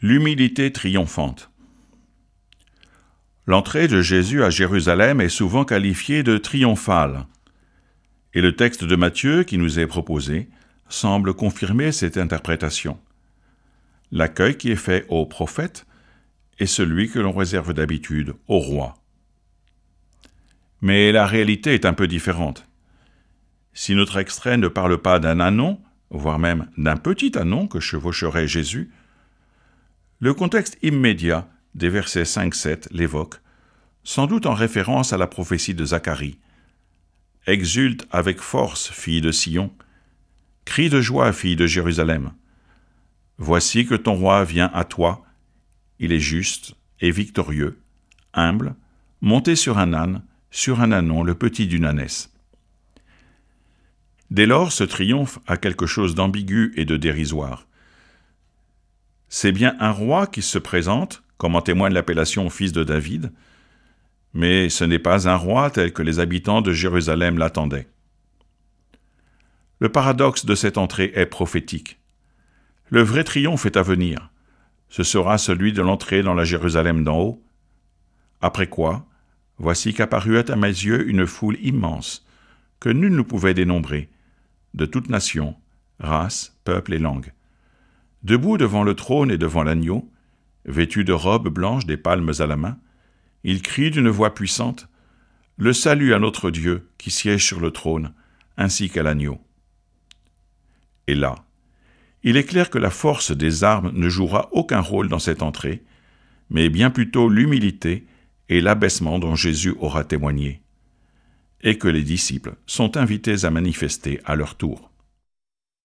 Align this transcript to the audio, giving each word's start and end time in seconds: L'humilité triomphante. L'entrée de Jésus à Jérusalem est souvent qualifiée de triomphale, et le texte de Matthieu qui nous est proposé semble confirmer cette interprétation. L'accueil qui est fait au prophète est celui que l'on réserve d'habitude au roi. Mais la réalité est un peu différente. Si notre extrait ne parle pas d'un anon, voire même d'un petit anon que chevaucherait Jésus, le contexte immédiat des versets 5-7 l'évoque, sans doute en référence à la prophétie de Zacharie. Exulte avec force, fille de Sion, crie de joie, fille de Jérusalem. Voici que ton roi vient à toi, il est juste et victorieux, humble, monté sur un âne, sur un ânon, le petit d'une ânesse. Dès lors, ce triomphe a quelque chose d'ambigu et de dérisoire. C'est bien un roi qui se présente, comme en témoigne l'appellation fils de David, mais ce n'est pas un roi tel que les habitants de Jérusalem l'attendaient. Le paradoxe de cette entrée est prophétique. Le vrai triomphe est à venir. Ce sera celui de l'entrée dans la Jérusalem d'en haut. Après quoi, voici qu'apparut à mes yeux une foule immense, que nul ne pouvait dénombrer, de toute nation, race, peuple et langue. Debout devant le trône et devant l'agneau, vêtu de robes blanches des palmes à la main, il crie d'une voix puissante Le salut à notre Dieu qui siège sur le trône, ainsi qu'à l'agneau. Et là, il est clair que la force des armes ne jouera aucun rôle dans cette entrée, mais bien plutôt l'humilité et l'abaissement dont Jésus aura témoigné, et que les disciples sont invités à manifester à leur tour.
L'humilité 0.00 0.70
triomphante. 0.70 1.50
L'entrée 3.48 3.88
de 3.88 4.00
Jésus 4.00 4.44
à 4.44 4.50
Jérusalem 4.50 5.20
est 5.20 5.28
souvent 5.28 5.64
qualifiée 5.64 6.22
de 6.22 6.38
triomphale, 6.38 7.26
et 8.32 8.40
le 8.40 8.54
texte 8.54 8.84
de 8.84 8.94
Matthieu 8.94 9.42
qui 9.42 9.58
nous 9.58 9.80
est 9.80 9.88
proposé 9.88 10.48
semble 10.88 11.34
confirmer 11.34 11.90
cette 11.90 12.16
interprétation. 12.16 13.00
L'accueil 14.12 14.56
qui 14.56 14.70
est 14.70 14.76
fait 14.76 15.04
au 15.08 15.26
prophète 15.26 15.84
est 16.60 16.66
celui 16.66 17.10
que 17.10 17.18
l'on 17.18 17.32
réserve 17.32 17.74
d'habitude 17.74 18.34
au 18.46 18.60
roi. 18.60 18.94
Mais 20.80 21.10
la 21.10 21.26
réalité 21.26 21.74
est 21.74 21.86
un 21.86 21.92
peu 21.92 22.06
différente. 22.06 22.68
Si 23.72 23.96
notre 23.96 24.18
extrait 24.18 24.58
ne 24.58 24.68
parle 24.68 24.98
pas 24.98 25.18
d'un 25.18 25.40
anon, 25.40 25.80
voire 26.10 26.38
même 26.38 26.70
d'un 26.76 26.96
petit 26.96 27.36
anon 27.36 27.66
que 27.66 27.80
chevaucherait 27.80 28.46
Jésus, 28.46 28.92
le 30.20 30.34
contexte 30.34 30.78
immédiat 30.82 31.48
des 31.74 31.88
versets 31.88 32.24
5-7 32.24 32.88
l'évoque, 32.90 33.36
sans 34.02 34.26
doute 34.26 34.46
en 34.46 34.54
référence 34.54 35.12
à 35.12 35.16
la 35.16 35.28
prophétie 35.28 35.74
de 35.74 35.84
Zacharie. 35.84 36.38
Exulte 37.46 38.06
avec 38.10 38.40
force, 38.40 38.90
fille 38.90 39.20
de 39.20 39.30
Sion, 39.30 39.72
crie 40.64 40.90
de 40.90 41.00
joie, 41.00 41.32
fille 41.32 41.54
de 41.54 41.66
Jérusalem. 41.66 42.32
Voici 43.38 43.86
que 43.86 43.94
ton 43.94 44.14
roi 44.14 44.42
vient 44.42 44.70
à 44.74 44.82
toi, 44.82 45.24
il 46.00 46.12
est 46.12 46.20
juste 46.20 46.74
et 47.00 47.12
victorieux, 47.12 47.78
humble, 48.34 48.74
monté 49.20 49.54
sur 49.54 49.78
un 49.78 49.92
âne, 49.92 50.22
sur 50.50 50.80
un 50.80 50.90
ânon, 50.90 51.22
le 51.22 51.34
petit 51.34 51.68
d'une 51.68 51.84
ânesse. 51.84 52.32
Dès 54.32 54.46
lors, 54.46 54.72
ce 54.72 54.82
triomphe 54.82 55.38
a 55.46 55.56
quelque 55.56 55.86
chose 55.86 56.16
d'ambigu 56.16 56.72
et 56.76 56.84
de 56.84 56.96
dérisoire. 56.96 57.67
C'est 59.28 59.52
bien 59.52 59.76
un 59.78 59.90
roi 59.90 60.26
qui 60.26 60.42
se 60.42 60.58
présente, 60.58 61.22
comme 61.36 61.54
en 61.54 61.60
témoigne 61.60 61.92
l'appellation 61.92 62.48
fils 62.50 62.72
de 62.72 62.82
David, 62.82 63.32
mais 64.34 64.68
ce 64.68 64.84
n'est 64.84 64.98
pas 64.98 65.28
un 65.28 65.36
roi 65.36 65.70
tel 65.70 65.92
que 65.92 66.02
les 66.02 66.20
habitants 66.20 66.62
de 66.62 66.72
Jérusalem 66.72 67.38
l'attendaient. 67.38 67.88
Le 69.80 69.90
paradoxe 69.90 70.44
de 70.44 70.54
cette 70.54 70.78
entrée 70.78 71.12
est 71.14 71.26
prophétique. 71.26 72.00
Le 72.88 73.02
vrai 73.02 73.22
triomphe 73.22 73.66
est 73.66 73.76
à 73.76 73.82
venir. 73.82 74.30
Ce 74.88 75.02
sera 75.02 75.38
celui 75.38 75.72
de 75.72 75.82
l'entrée 75.82 76.22
dans 76.22 76.34
la 76.34 76.44
Jérusalem 76.44 77.04
d'en 77.04 77.18
haut. 77.18 77.42
Après 78.40 78.66
quoi, 78.66 79.06
voici 79.58 79.92
qu'apparut 79.92 80.38
à 80.38 80.56
mes 80.56 80.68
yeux 80.68 81.08
une 81.08 81.26
foule 81.26 81.58
immense, 81.62 82.26
que 82.80 82.88
nul 82.88 83.14
ne 83.14 83.22
pouvait 83.22 83.54
dénombrer, 83.54 84.08
de 84.74 84.86
toute 84.86 85.10
nation, 85.10 85.54
race, 86.00 86.56
peuple 86.64 86.94
et 86.94 86.98
langue. 86.98 87.32
Debout 88.22 88.58
devant 88.58 88.82
le 88.82 88.94
trône 88.94 89.30
et 89.30 89.38
devant 89.38 89.62
l'agneau, 89.62 90.10
vêtu 90.64 91.04
de 91.04 91.12
robes 91.12 91.48
blanches 91.48 91.86
des 91.86 91.96
palmes 91.96 92.32
à 92.38 92.46
la 92.46 92.56
main, 92.56 92.78
il 93.44 93.62
crie 93.62 93.90
d'une 93.90 94.08
voix 94.08 94.34
puissante 94.34 94.88
Le 95.56 95.72
salut 95.72 96.14
à 96.14 96.18
notre 96.18 96.50
Dieu 96.50 96.88
qui 96.98 97.10
siège 97.10 97.44
sur 97.44 97.60
le 97.60 97.70
trône, 97.70 98.12
ainsi 98.56 98.90
qu'à 98.90 99.02
l'agneau. 99.02 99.40
Et 101.06 101.14
là, 101.14 101.36
il 102.22 102.36
est 102.36 102.44
clair 102.44 102.70
que 102.70 102.78
la 102.78 102.90
force 102.90 103.30
des 103.30 103.64
armes 103.64 103.92
ne 103.94 104.08
jouera 104.08 104.48
aucun 104.52 104.80
rôle 104.80 105.08
dans 105.08 105.20
cette 105.20 105.42
entrée, 105.42 105.84
mais 106.50 106.68
bien 106.68 106.90
plutôt 106.90 107.28
l'humilité 107.28 108.06
et 108.48 108.60
l'abaissement 108.60 109.18
dont 109.18 109.34
Jésus 109.34 109.74
aura 109.78 110.04
témoigné, 110.04 110.60
et 111.62 111.78
que 111.78 111.88
les 111.88 112.02
disciples 112.02 112.54
sont 112.66 112.96
invités 112.96 113.44
à 113.44 113.50
manifester 113.50 114.20
à 114.24 114.34
leur 114.34 114.56
tour. 114.56 114.90